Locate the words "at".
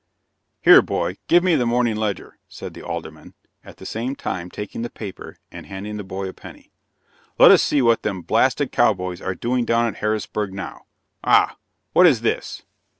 3.63-3.77, 9.85-9.97